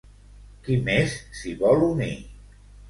Qui 0.67 0.77
més 0.89 1.15
s'hi 1.41 1.55
vol 1.63 1.87
unir? 1.93 2.13